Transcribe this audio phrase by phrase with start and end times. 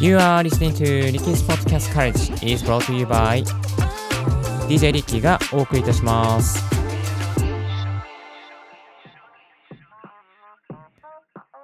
[0.00, 3.44] You are listening to Ricky's Podcast College is brought to you by
[4.66, 6.64] DJ リッキーがお送りいたします。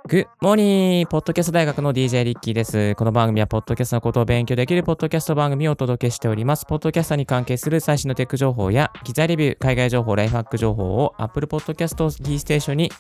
[0.07, 1.07] Good morning!
[1.07, 2.95] ポッドキャスト大学の DJ リッキーです。
[2.97, 6.67] この番組は、ポッドキャストのことを勉強できるポッドキャスト番組をお届けしております。
[6.67, 12.93] ポッドキャストに関係する最新のテック情報や、機材レビュー、海外情報、ライフハック情報を Apple Podcast キーステーションに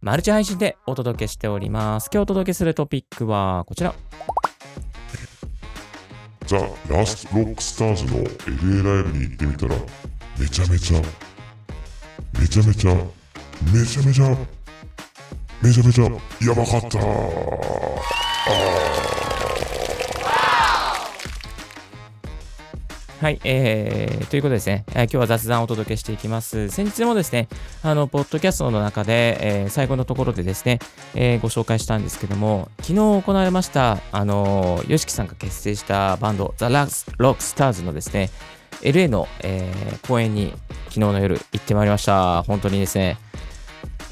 [0.00, 2.10] マルチ配信でお届けしております。
[2.12, 3.94] 今日お届けするトピックはこちら。
[6.52, 6.58] ザ・
[6.94, 9.74] ラストロックスターズの LA ライブに行ってみたら、
[10.38, 11.00] めちゃめちゃ、
[12.38, 12.94] めちゃめちゃ、
[13.72, 14.36] めちゃめちゃ、
[15.62, 16.04] めちゃめちゃ、
[16.46, 16.98] やばかった。
[16.98, 19.11] あー。
[23.22, 26.68] はい、えー、ということですね、えー今日は雑談をお届けしていきます。
[26.70, 27.46] 先日もですね、
[27.84, 30.80] あの、ポッドキャストの中で、えー最後のところでですね、
[31.14, 38.28] えーご紹介したんですけども、昨日行われました、あのー、YOSHIKI さんが結成したバンド、ザ・ラス・ロックスターズのですね、
[38.80, 40.52] LA の、えー公演に
[40.86, 42.42] 昨日の夜行ってまいりました。
[42.42, 43.18] 本当にですね、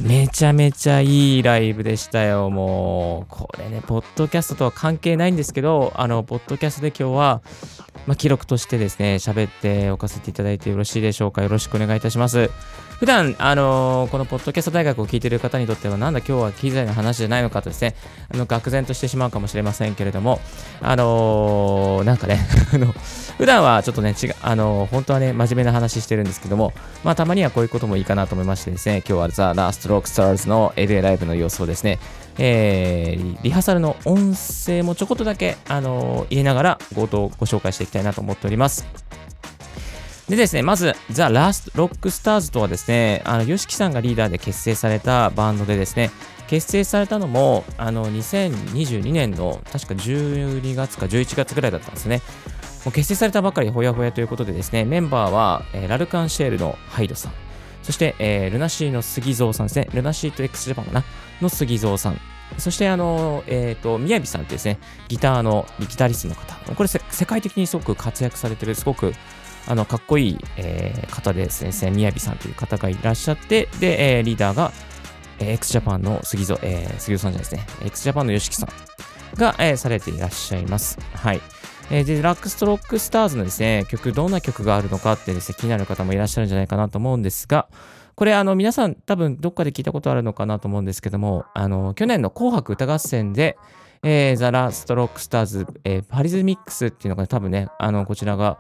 [0.01, 3.27] めちゃめちゃいいライブでしたよ、もう。
[3.29, 7.43] これね、ポッドキャストとは関係ないんですけど、あの、ポッドキャストで今日は、
[8.07, 11.43] まあ、記録としてですね、喋っておかせていただいてよろしいでしょうか。
[11.43, 12.51] よろしくお願いいたします。
[13.01, 17.95] 普段、あのーこのポッドキャスト大学を聞いている方にとっては、なんだ今日は機材の話じゃないのかとですね、
[18.31, 20.39] あの、愕然としてしまうかもしれませんけれども、
[20.83, 22.93] あのーなんかね、 あの、
[23.39, 31.99] 普段はちょっとね、違う、あのー本当はね、真面目な話してるんですけども、まあ、たまにはこういうこともいいかなと思いましてですね、今日はザ・ラストロックスターズの LA ライブの様子をですね、
[32.37, 38.85] えーリハーサルの音声もちょこっとだけ、あのー入れながらごとご紹介していきたいなと思っております。
[40.31, 46.13] でですね、まず、ザ・ラスト・ロック・スターズとはですね、あの、YOSHIKI さんがリーダーで結成されたバンドでですね、
[46.47, 52.23] 結成されたのも、あの、2022年の確か12月か11月ぐらいだったんですね。
[52.85, 57.33] もう結成されたばかりほやほやということでですね、メンバーは、えーラルカンシェールのハイドさん、
[57.83, 61.05] そして、えールナシーの杉蔵さんですね、ルナシーと x ジャパンかな、
[61.43, 62.21] の杉蔵さん、
[62.59, 69.13] そして、あの、えっ、と、みやびさんってですね、ギターの、ギタリストの方、これ世界的にすごく活躍されてる、すごく、
[69.71, 74.73] あの、かっこいい、えー方でですね、 MIYAVIさんという方がいらっしゃって、で、えーリーダーが、
[75.39, 78.69] えー、x ジャパンの杉蔵、えー杉蔵さんじゃないですね、 X JAPAN の YOSHIKI さん
[79.39, 80.99] が、えーされていらっしゃいます。
[81.15, 81.41] はい。
[81.93, 87.69] えーで、ラックストロックスターズのですね、曲、どんな曲があるのかってですね、気になる方もいらっしゃるんじゃないかなと思うんですが、
[88.17, 93.57] これ、あの、皆さん多分どっかで聞いたことあるのかなと思うんですけども、あの、去年の紅白歌合戦で、
[94.03, 98.59] えーザ・ラストロックスターズ、えーパリズミックスっていうのが多分ね、あの、こちらが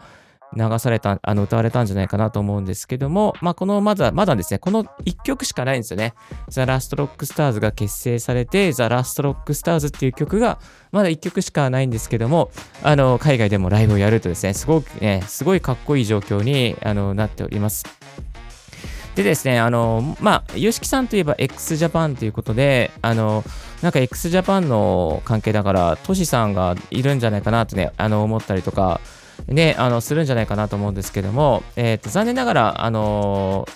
[0.57, 6.15] 流された、あの、歌われたんじゃないかなと思うんですけども、まあ、この、まだ、まだですね、この1曲しかないんですよね。
[6.49, 10.59] ザ・ラストロックスターズが結成されて、ザ・ラストロックスターズっていう曲が、
[10.93, 12.51] まだ1曲しかないんですけども、
[12.83, 17.85] あの、海外でもライブをやるとですね、すごくね、すごいかっこいい状況にあのなっております。
[19.15, 23.45] でですね、あの、まあ、YOSHIKI さんといえば x ジャパンということで、あの、
[23.83, 29.01] なんか x ジャパンの関係だから、トシさんがいるんじゃないかなとね、あの、思ったりとか、
[29.51, 33.67] ね、あの、するんじゃないかなと思うんですけども、えっ、と、残念ながら、あの、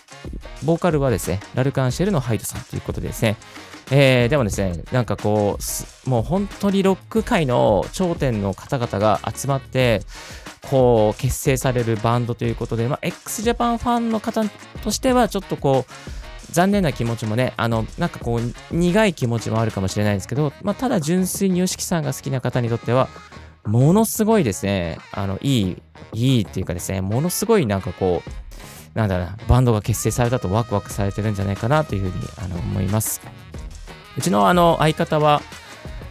[0.65, 3.37] ボーカルはですね、ラルカンシェルのハイドさんということでですね、
[3.91, 5.59] えーでもですね、なんかこ
[6.07, 10.03] う、もう本当にロック界の頂点の方々が集まって、
[10.71, 14.43] こう、結成されるバンドということで、まあ、x ジャパンファンの方
[14.83, 23.09] としては、ちょっとこう、残念な気持ちもね、あの、なんかこう、苦い気持ちもあるかもしれないですけど、まあ、ただ純粋に YOSHIKI さんが好きな方にとっては、
[23.67, 25.83] ものすごいですね、あの、いい、
[26.13, 33.21] いいっていうかですね、ものすごいなんかこう、なんだろうな、バンドが結成されたとワクワクされてるんじゃないかなというふうにあの思います。
[34.17, 35.43] うちのあの相方は、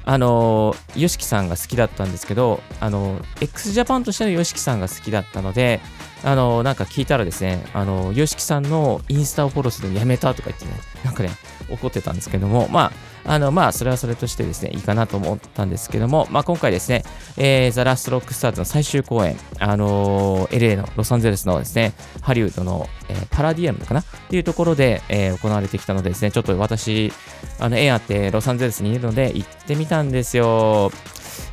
[0.06, 5.80] あの、YOSHIKI さんが好きだったんですけど、あの、x ジャパンとしての YOSHIKI さんが好きだったので、
[6.26, 10.72] あの、なんか聞いたらですね、あの、YOSHIKI さんのインスタをフォローするのやめたとか言ってね、
[11.06, 11.30] なんかね、
[11.70, 17.04] 怒ってたんですけども、まあ、あの、まあ、それはそれとしてですね、いいかなと思ったんですけども、まあ、今回ですね、
[17.38, 24.02] えー、ザ・ラストロックスターズの最終公演、あのー LA のロサンゼルスのですね、ハリウッドの、えーパラディアムかな？
[24.02, 27.12] っていうところで、えー行われてきたのでですね、ちょっと私、
[27.60, 30.92] あの、縁あってロサンゼルスにいるので行ってみたんですよ。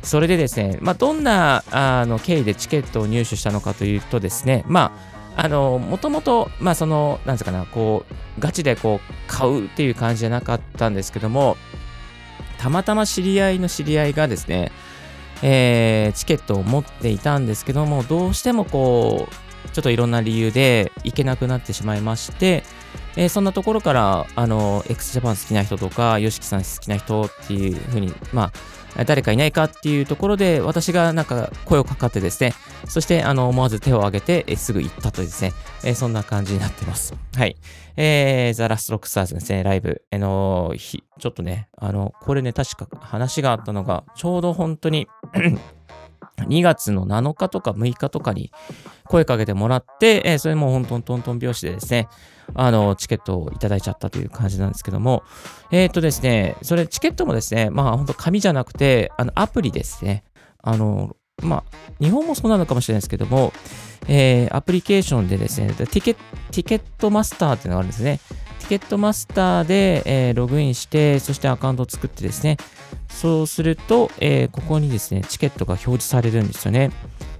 [0.03, 11.57] それでですね、まあ、どんなあの経緯でチケットを入手したのかというとですね、まあ、あの、もともと、まあ、その、なんですかな、こう、ガチでこう、買うっていう感じじゃなかったんですけども、
[12.57, 14.71] たまたま知り合いの知り合いがですね、
[15.41, 22.63] えーチケットを持っていたんですけども、どうしてもこう、ちょっといろんな理由で行けなくなってしまいまして、
[23.15, 28.51] えー、そんなところから、あの、x ジャパン好きな人とか、YOSHIKI さん好きな人っていうふうに、まあ、
[29.05, 32.53] 誰かいないかっていうところで、私がなんか声をかかってですね、
[32.87, 35.53] そしてあの思わず手を挙げて、えすぐ行ったというですね、
[35.83, 37.13] えそんな感じになってます。
[37.35, 37.55] はい。
[37.95, 40.03] えー、ザ・ラストロックスターズですね、ライブ。
[40.11, 45.07] あのひ、ちょっとね、あの、これね、確か話があったのが、ちょうど本当に
[46.47, 48.51] 2月の7日とか6日とかに
[49.05, 52.07] 声かけてもらって、えー、それも本当にトントン拍子でですね、
[52.53, 55.23] あの、チケットをいただいちゃったという感じなんですけども、
[55.71, 60.23] えっ、ー、とですね、それチケットもですね、まあ本当紙じゃなくて、あの、アプリですね。
[60.61, 61.63] あの、まあ、
[61.99, 63.51] 日本もそうなのかもしれないですけども、
[64.07, 68.19] えー、アプリケーションでですね、ティケ Ticketmaster っていうのがあるんですね。
[68.61, 72.57] Ticketmaster で、えー、ログインして、そしてアカウントを作ってですね、
[73.09, 76.91] そうすると、えー、ここにですね、チケットが表示されるんですよね。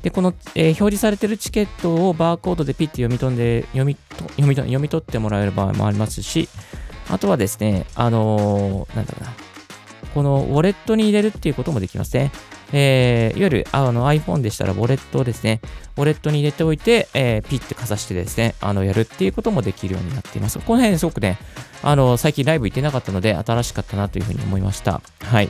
[0.01, 6.50] で、この、えー、表示されてるチケットをバーコードでピッて読み取んで、読み読み読み取ってもらえる場合もありますし、
[7.09, 9.33] あとはですね、あのー、なんだろうな、
[10.13, 12.31] このウォレットに入れるっていうこともできますね。
[12.73, 15.62] えー、いわゆるあの iPhone でしたらウォレットをですね、
[15.97, 20.59] ウォレットに入れておいて、えー、ピッてかざしてですね、あのやるっていうこともできるようになっています。
[20.59, 21.38] この辺すごくね、
[21.83, 25.01] あの最近ライブ行ってなかったので新しかったなというふうに思いました。
[25.19, 25.50] はい。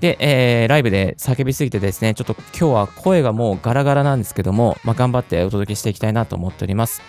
[0.00, 7.02] で、えー、ライブで叫びすぎてですね、ちょっと今日は声がもうガラガラなんですけども、まあ、頑張ってお届けしていきたいなと思っております。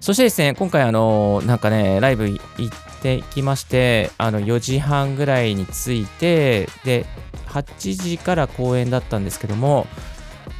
[0.00, 7.06] そしてですね、今回あの、なんかね、ライブ行ってきまして、あの、4時半ぐらいに着いて、で、
[7.62, 9.86] 8時から公演だったんですけども、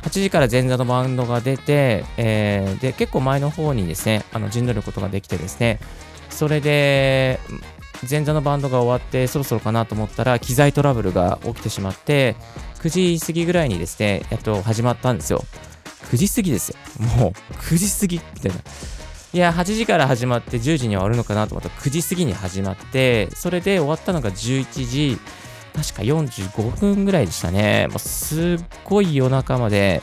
[0.02, 5.81] 8時から前座のバンドが出て、えー、で、結構前の方にですね、あの陣取ることができてですね、
[6.31, 7.41] それで、
[8.08, 12.37] 前座のバンドが終わってそろそろかなと思ったら機材トラブルが起きてしまって
[12.81, 15.43] 9時過ぎぐらいにですねやっと始まったんですよ。
[16.11, 16.76] 9時過ぎですよ。
[17.19, 18.58] もう9時過ぎみたいな。
[19.32, 25.19] いや8時から始まって10時に終わるのかなと思ったら9時過ぎに始まってそれで終わったのが11時
[25.75, 27.88] 確か45分ぐらいでしたね。
[27.91, 30.00] もうすっごい夜中まで、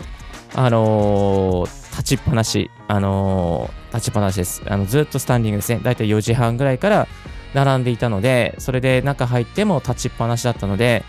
[0.53, 4.61] あのー、立ちっぱなし、あのー、立ちっぱなしです。
[4.67, 5.79] あのずっとスタンディングですね。
[5.81, 7.07] だいたい4時半ぐらいから
[7.53, 11.05] 並んでいたので、それで中入っても立ちっぱなしだったので、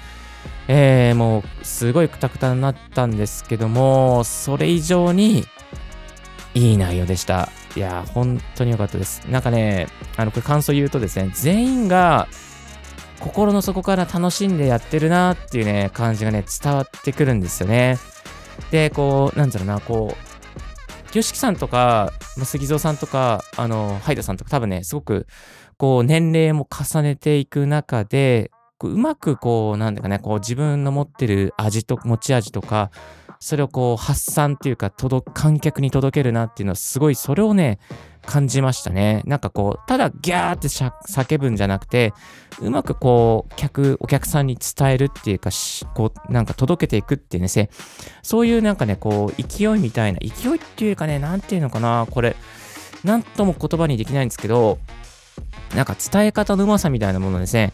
[0.68, 5.44] えー、もうすごいくたくたになったんですけども、それ以上に
[6.54, 7.48] いい内容でした。
[7.74, 9.22] いや、本当に良かったです。
[9.28, 12.28] なんかね、あの、これ感想言うとですね、全員が
[13.22, 17.98] 心の底から楽しんでやってるなっていうね、感じがね、伝わってくるんですよね。
[18.70, 20.14] で、こう、なんだろうな、こ
[21.14, 22.12] う、よしきさんとか、
[22.44, 25.26] 杉蔵さんとか、あの、ハイドさんとか多分ね、すごく、
[25.76, 28.50] こう、年齢も重ねていく中で、
[28.82, 32.90] うまくこう、なんだかね、こう自分の持ってる味と、持ち味とか、
[33.38, 37.78] それをこう発散っていうか、届、観客に届けるなっていうのは、すごいそれをね、
[38.24, 39.22] 感じましたね。
[39.26, 42.12] なんかこう、ただギャーって叫ぶんじゃなくて、
[42.60, 45.50] うまくこう、客、お客さんに伝えるっていうか、
[45.94, 47.70] こう、なんか届けていくっていうね、
[48.22, 52.36] そういうなんかね、こう、勢いみたいな、勢いっていうかね、なんていうのかな、これ、
[53.04, 54.78] なんとも言葉にできないんですけど、
[55.74, 57.72] なんか伝え方のうまさみたいなものですね、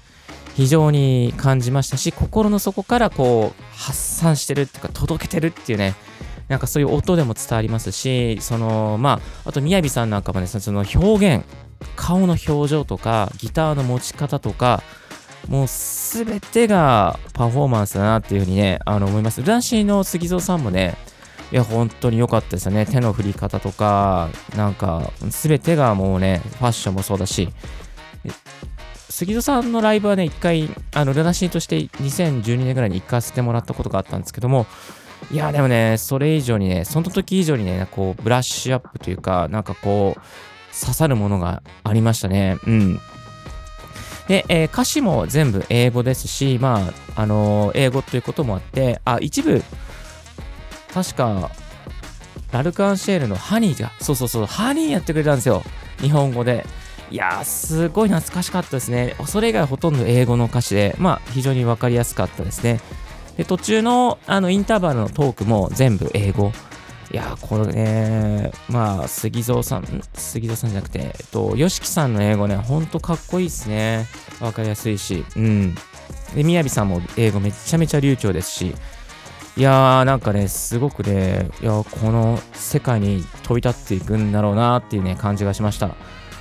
[0.55, 5.95] 非常に感じましたし、心の底からこう、発散してるっていうか、届けてるっていうね、
[6.49, 11.45] なんかそういう音でも伝わりますし、その、まあ、あと、みやびさんなんかもね、その表現、
[11.95, 14.83] 顔の表情とか、ギターの持ち方とか、
[15.49, 19.43] もうすべてがパフォーマンスだなっていうふうにね、あの思います。
[19.43, 20.97] ルナシーの杉蔵さんもね、
[21.53, 22.85] いや、本当に良かったですよね。
[22.85, 27.49] 手の振り方とか、なんか、すべてがもうね、ファッションもそうだし、
[29.09, 34.67] 杉戸さんのライブはね、一回、あの、ルナシーとして2012年ぐらいに行かせてもらったことがあったんですけども、
[35.31, 40.21] いや、でもね、それ以上にね、その時以上にね、こう、ブラッシュアップというか、なんかこう、
[40.81, 42.57] 刺さるものがありましたね。
[42.67, 43.01] うん。
[44.29, 49.63] で、えー、歌詞も全部英語ですし、まあ、あのー、英語ということもあって、あ、一部、
[50.93, 51.51] 確か、
[52.53, 55.63] ラルク・アンシェールのハニーが、そうそうそう、ハニーやってくれたんですよ。
[56.01, 56.65] 日本語で。
[57.11, 59.17] いやー、すごい懐かしかったですね。
[59.27, 62.81] それ以外ほとんど英語の歌詞で、まあ、非常にわかりやすかったですね。
[63.39, 66.53] で、途中のあのインターバルのトークも全部英語。
[67.11, 74.07] いや、これね、まあ、杉蔵さん、杉蔵さんじゃなくて、えっと、ヨシキさんの英語ね、ほんとかっこいいっすね。
[74.41, 75.75] わかりやすいし、うん。
[76.35, 78.75] で、みやびさんも英語めちゃめちゃ流暢ですし、
[79.57, 85.95] いやー、なんかね、すごくね、いや、この世界に飛び立っていくんだろうなっていうね、感じがしました。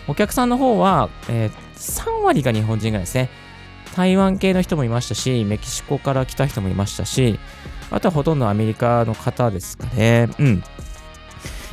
[0.10, 3.30] お客さんの方は、えー、3割が日本人ぐらいですね。
[3.98, 7.40] 台湾系の人もいましたし、メキシコから来た人もいましたし、
[7.90, 10.30] あとはほとんどアメリカの方ですかね。
[10.38, 10.64] うん。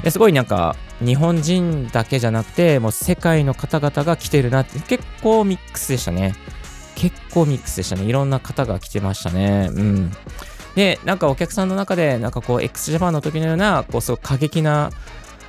[0.09, 6.35] すごいなんか、日本人だけじゃなくて、もう世界の方々が来てるなって、結構ミックスでしたね。
[6.95, 8.05] 結構ミックスでしたね。
[8.05, 9.69] いろんな方が来てましたね。
[9.71, 10.11] うん。
[10.77, 14.89] で、なんかお客さんの中で、なんかこう、x ジャパンの時のような、こう、すごく過激な、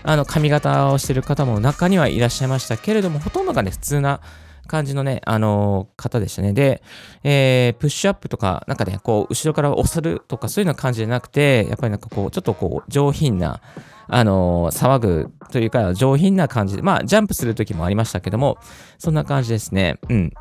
[0.03, 4.19] あの、髪型をしてる方も中にはいらっしゃいましたけれども、ほとんどがね、普通な
[4.67, 6.53] 感じのね、あのー、方でしたね。
[6.53, 6.81] で、
[7.23, 13.61] えー、プッシュアップとか、なんかね、こう、後ろから押さるとか、そういうような感じじゃなくて、やっぱりなんかこう、ちょっとこう、上品な、
[14.07, 18.57] あのー、騒ぐというか、上品な感じで、まあ、ジャンプする時もありましたけども、
[18.97, 19.97] そんな感じですね。
[20.09, 20.33] うん。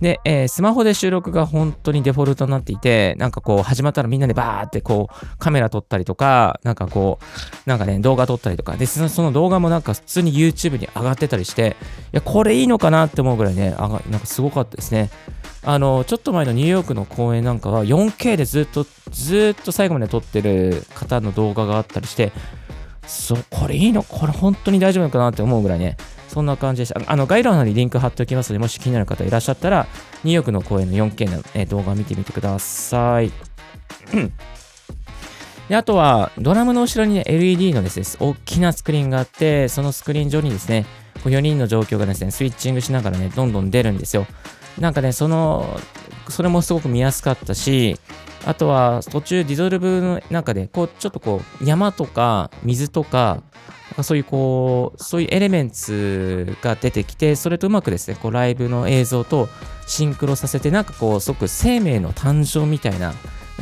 [0.00, 11.76] で、えー、スマホで収録が本当にデフォルトになっていて、なんかこう、始まったらみんなでバーってこう、カメラ撮ったりとか、なんかこう、なんかね、動画撮ったりとか、で、その動画もなんか普通に YouTube に上がってたりして、
[12.12, 15.10] いや、これいいのかなって思うぐらいね、あがなんかすごかったですね。
[15.64, 22.32] あの、ちょっと前のニューヨークの公演なんかは 4K でずっと、ずっと最後まで撮ってる方の動画があったりして、
[23.08, 24.02] そう、これいいの？
[24.02, 25.96] これ本当に大丈夫かなって思うぐらいね、
[26.28, 27.00] そんな感じでした。
[27.10, 29.86] あの概要欄にリンク貼っておきますので、もし気になる方いらっしゃったら、
[30.24, 33.32] ニューヨークの公演の 4K の、え動画を見てみてください。
[35.68, 40.86] であとは、ドラムの後ろにね、LED のですね、大きなスクリーンがあって、そのスクリーン上にですね、
[41.24, 44.26] 4人の状況がですね、スイッチングしながらね、どんどん出るんですよ。
[44.78, 45.78] なんかね、その、
[46.28, 47.98] それもすごく見やすかったし、
[48.48, 53.42] あとは途中ディゾルブの中で、こう、ちょっとこう、山とか水とか、
[54.02, 59.50] そういうこう、そういうエレメンツが出てきて、それとうまくですね、こうライブの映像と
[59.86, 63.12] シンクロさせて、なんかこう、すごく生命の誕生みたいな、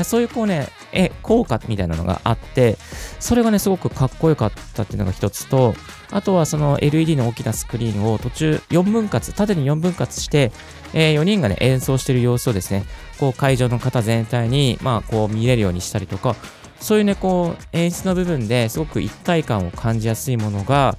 [0.04, 2.76] そういうこうね、え、効果みたいなのがあって、
[3.18, 5.74] それがね、すごくかっこよかったっていうのが一つと、
[6.10, 10.52] あとはその LED の大きなスクリーンを途中4分割、縦に4分割して、
[10.92, 12.84] えー、4人がね、演奏してる様子をですね、
[13.18, 16.36] こう会場の方全体に、まあ、こう見れるようにしたりとか、
[16.80, 20.96] そういうね、こう、演出の部分ですごく一体感を感じやすいものが、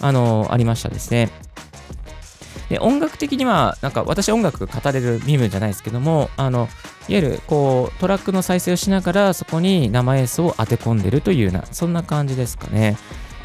[0.00, 1.30] あのー、ありましたですね。
[2.70, 6.68] で、音楽的には、なんか私音楽語れる身分じゃないですけども、あの、いわ
[7.08, 12.96] ゆるこう、トラックの再生をしながら、そこに生演奏を当て込んでるというような、そんな感じですかね。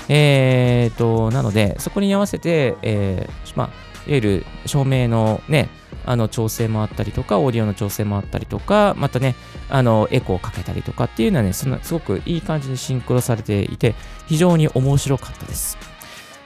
[0.08, 3.68] えーと、なので、そこに合わせて、えー、まあ、
[4.08, 5.70] いわゆる照明のね、
[6.06, 9.36] あの調整もあったりとか、オーディオの調整もあったりとか、またね、
[9.70, 13.96] あのエコーをかけたりとかっていうのはね、そのすごくいい感じにシンクロされていて、
[14.28, 15.95] 非常に面白かったです。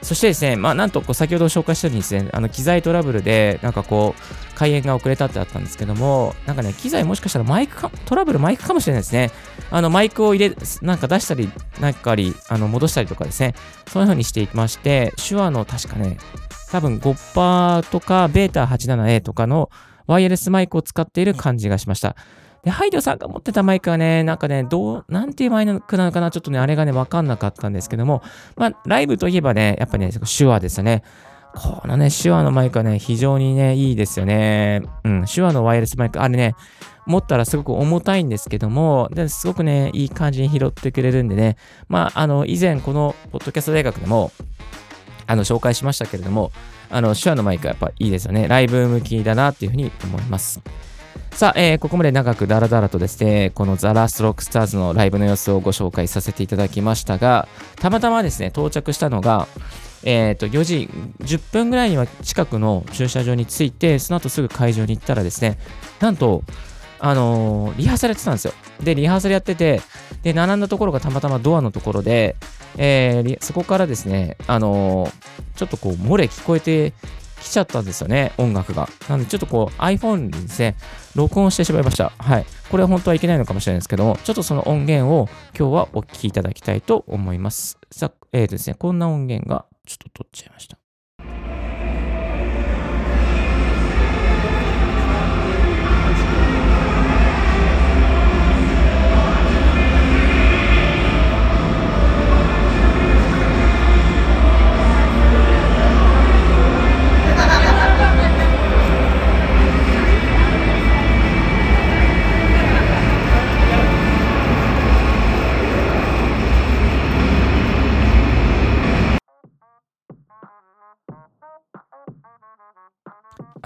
[0.02, 9.30] そしてですね、まあ、なんとこう先ほど紹介したようにですね、あの機材トラブルで、なんかこう、開演が遅れたってあったんですけども、なんかね、機材もしかしたらマイクか、トラブルマイクかもしれないですね。
[9.70, 13.54] あの、マイクを入れ、なんか出したり、なんかり、あの、戻したりとかですね、
[13.88, 16.16] そういう風にしていきまして、手話の確かね、
[16.70, 19.70] 多分5%とか、ベータ 87A とかの
[20.06, 22.16] ワイヤレスマイクを使っている感じがしました。
[22.64, 28.22] で、ハイドさんが持ってたマイクはね、なんかね、どう、なんていうマイクなのかな、ちょっとね、あれがね、わかんなかったんですけども、
[28.56, 31.02] まあ、ライブといえばね、やっぱね、手話ですよね。
[31.54, 34.82] このね、手話のマイクはね、非常にね、いいですよね。
[35.04, 36.54] うん、手話のワイヤレスマイク、あれね、
[37.06, 41.56] 持ったらすごく重たいんですけども、ですごくね、いい感じに拾ってくれるんでね、
[41.88, 44.30] まあ、あの、以前このポッドキャスト大学でも、
[45.26, 46.52] あの、紹介しましたけれども、
[46.90, 48.46] あの、手話のマイクはやっぱいいですよね。
[48.46, 50.60] ライブ向きだなっていうふうに思います。
[51.32, 59.48] さあ、えー、ここまで長くダラダラとですね、このザ・ラストロックスターズのライブの様子をご紹介させていただきましたが、たまたまですね、到着したのが、
[60.02, 65.58] えっ、ー、と、4時10分ぐらいには近くの駐車場に着いて、その後すぐ会場に行ったらですね、
[66.00, 66.42] なんと、
[66.98, 68.52] あのー、リハーサルやってたんですよ。
[68.82, 69.80] で、リハーサルやってて、
[70.22, 72.36] で、並んだところがたまたまドアのところで、
[72.76, 75.12] えー、そこからですね、あのー、
[75.56, 76.92] ちょっとこう、漏れ聞こえて
[77.40, 78.88] 来ちゃったんですよね、音楽が。
[79.08, 80.76] なんで、ちょっとこう iPhone にですね、
[81.14, 82.12] 録音してしまいました。
[82.18, 82.46] はい。
[82.70, 85.28] これは本当はいけないのかもしれないですけども、ちょっとその音源を
[85.58, 87.78] 今日はお聞きいただきたいと思います。
[87.90, 90.79] さえー、とですね、こんな音源がちょっと取っちゃいました。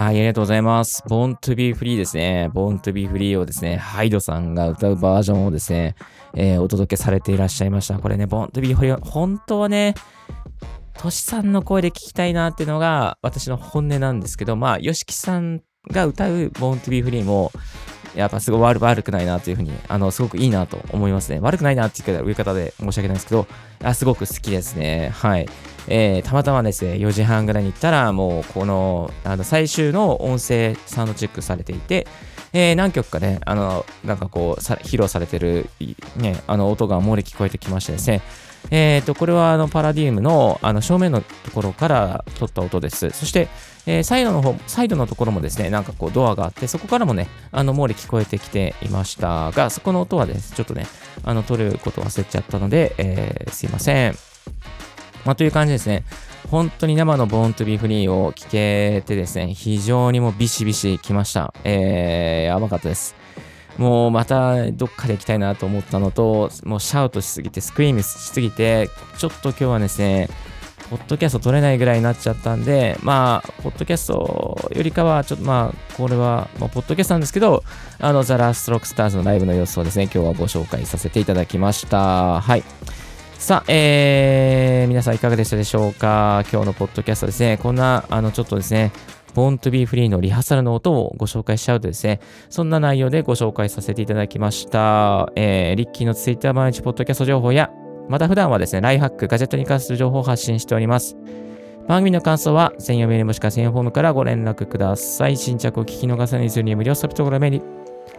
[0.05, 1.01] はい、ありがとうございます。
[1.07, 2.51] Born to be free ですね。
[2.53, 5.95] Born to be free をですね、ハイドさんが歌うバージョンをですね、
[6.35, 7.97] えー、お届けされていらっしゃいました。
[7.97, 9.95] これね、Born to be free、本当はね、
[10.93, 17.51] トシさんの声で聞きたいなっていうのが私の本音なんですけど、まあ、ヨシキさんが歌う Born to be free も、
[18.13, 21.39] やっぱすごい悪悪くないなというふうに、あの、すごくいいなと思いますね。
[21.39, 23.47] 悪くないなって言う言い方で申し訳ないですけど、
[23.83, 25.09] あすごく好きですね。
[25.15, 25.49] はい。
[25.87, 32.07] えー、たまたまですね、4時半ぐらいに行ったら、もうこのあの最終の音声サウンドチェックされていて、
[32.53, 35.69] えー、何曲かね、あの、なんかこう、披露されてる、
[36.15, 38.21] ね、あの音が漏れ聞こえてきましてですね、
[38.71, 43.09] えっ、ー、と、これはあのパラディウムのあの正面のところから撮った音です。
[43.11, 43.47] そして、
[43.85, 50.87] えー、サイドの方、サイドのところもですね、なんかこうドアがあって、そこからもね、あの漏れ聞こえてきていましたが、そこの音はですね、ちょっとね、
[51.23, 54.15] あの、撮ること忘れちゃったので、えー、すいません。
[55.25, 56.03] まあ、という感じですね。
[56.49, 61.53] 本当に生のボーントビーフリーを聞けてですね、非常にもうビシビシ来ました。
[61.63, 63.15] えー、やばかったです。
[63.77, 70.29] もうまたどっかで行きたいなと思ったのと、もうシャウトしすぎて、スクリームしすぎて、ちょっと今日はですね、
[70.89, 77.63] ポッドキャスト撮れないぐらいになっちゃったんで、まあ、ポッドキャストよりかは、ちょっとまあ、これは、まあ、ポッドキャストなんですけど、
[77.99, 82.39] あの、ザ・ラストロックスターズのライブの様子をですね、今日はご紹介させていただきました。
[82.39, 82.63] はい。
[83.37, 86.43] さあ、えー、皆さんいかがでしたでしょうか？
[86.51, 88.91] 今日のポッドキャストですね、こんな、あの、ちょっとですね、
[89.35, 95.31] ボーントビーフリーのリハーサルの音をご紹介しちゃうとですね、そんな内容でご紹介させていただきました。
[95.35, 97.69] えー、リッキーのツイッター毎日ポッドキャスト情報や、
[98.09, 101.15] また普段はですね、ライハック、ガジェットに関する情報を発信しております。
[101.87, 105.37] 番組の感想は、専用メールもしくは専用フォームからご連絡ください。
[105.37, 107.61] 新着を聞き逃さないように無料サブところメリ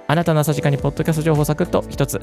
[0.07, 2.21] あなたの朝時間にポッドキャスト情報をサクッと一つ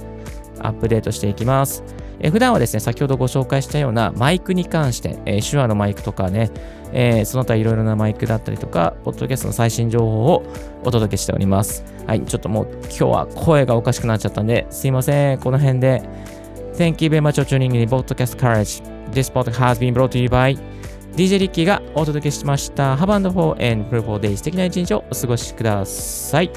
[0.60, 1.84] アップデートしていきます。
[2.20, 6.52] え普段はですね、先ほどご紹介したようなマイクに関して、えー、手話のマイクとかね、
[6.94, 10.44] えー、その他いろいろなマイクだったりとか、ポッドキャストの最新情報を
[10.84, 11.84] お届けしております。
[12.08, 16.04] はい、ちょっともう今日は声がおかしくなっちゃったんで、すいません、この辺で。
[16.76, 18.84] Thank you very much for tuning in Podcast Courage.
[19.12, 20.58] This podcast has been brought to you by
[21.16, 22.96] DJ リッキーがお届けしました。
[22.96, 24.36] Have a wonderful and fruitful day.
[24.36, 26.52] 素敵な一日をお過ごしください。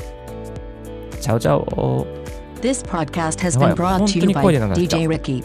[1.20, 2.25] チャオチャオ。
[2.66, 4.42] This podcast has been brought to you by
[4.74, 5.44] DJ Ricky.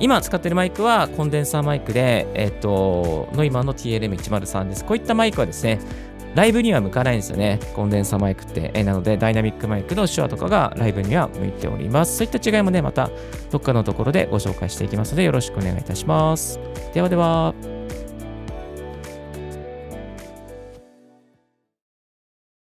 [0.00, 4.84] 今使っているマイクはコンデンサーマイクで、えっ、ー、と、ノイマンの TLM103 です。
[4.84, 5.78] こういったマイクはですね、
[6.34, 7.60] ライブには向かないんですよね。
[7.76, 8.72] コンデンサーマイクって。
[8.74, 12.16] えー、なので、ダイナミックマイクの手話とかがライブには向いております。
[12.16, 13.08] そういった違いもね、また
[13.52, 16.58] どっかのところでご紹介していきますので、よろしくお願いいたします。
[16.92, 17.54] ではでは。